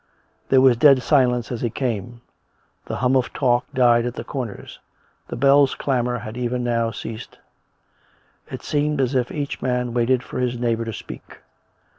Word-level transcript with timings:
There 0.49 0.61
was 0.61 0.77
dead 0.77 1.03
silence 1.03 1.51
as 1.51 1.61
he 1.61 1.69
came; 1.69 2.21
the 2.87 2.95
hum 2.95 3.15
of 3.15 3.31
talk 3.33 3.71
died 3.71 4.03
at 4.07 4.15
the 4.15 4.23
corners; 4.23 4.79
the 5.27 5.35
bells' 5.35 5.75
clamour 5.75 6.17
had 6.17 6.35
even 6.37 6.63
now 6.63 6.89
ceased. 6.89 7.37
It 8.49 8.63
seemed 8.63 8.99
as 8.99 9.13
if 9.13 9.31
each 9.31 9.61
man 9.61 9.93
waited 9.93 10.23
for 10.23 10.39
his 10.39 10.57
neighbour 10.57 10.85
to 10.85 10.93
speak. 10.93 11.41